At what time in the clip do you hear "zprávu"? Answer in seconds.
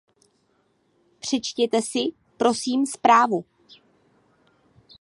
2.85-3.45